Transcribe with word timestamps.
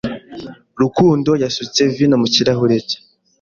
Rukundo 0.81 1.31
yasutse 1.43 1.79
vino 1.95 2.15
mu 2.21 2.27
kirahure 2.33 2.77
cye. 2.87 2.97